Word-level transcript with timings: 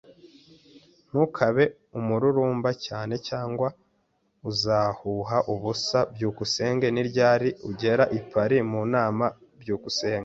Ntukabe 1.09 1.63
umururumba 1.99 2.69
cyane 2.85 3.15
cyangwa 3.27 3.67
uzahuha 4.49 5.37
ubusa. 5.53 5.99
byukusenge 6.15 6.87
Ni 6.91 7.03
ryari 7.09 7.49
ugera 7.69 8.03
i 8.17 8.19
Paris 8.29 8.63
mu 8.71 8.81
nama? 8.95 9.25
byukusenge 9.61 10.19